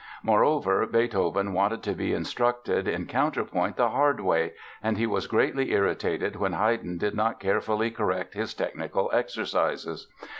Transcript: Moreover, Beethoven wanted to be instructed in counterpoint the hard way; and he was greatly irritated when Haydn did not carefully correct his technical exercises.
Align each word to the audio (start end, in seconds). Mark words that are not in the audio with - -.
Moreover, 0.23 0.87
Beethoven 0.87 1.53
wanted 1.53 1.83
to 1.83 1.93
be 1.93 2.11
instructed 2.11 2.87
in 2.87 3.05
counterpoint 3.05 3.75
the 3.75 3.89
hard 3.91 4.19
way; 4.19 4.53
and 4.81 4.97
he 4.97 5.05
was 5.05 5.27
greatly 5.27 5.71
irritated 5.73 6.37
when 6.37 6.53
Haydn 6.53 6.97
did 6.97 7.13
not 7.13 7.39
carefully 7.39 7.91
correct 7.91 8.33
his 8.33 8.55
technical 8.55 9.11
exercises. 9.13 10.11